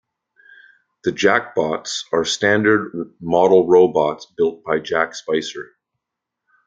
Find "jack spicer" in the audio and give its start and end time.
4.79-5.75